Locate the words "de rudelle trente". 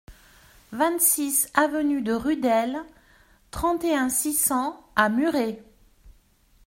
2.01-3.83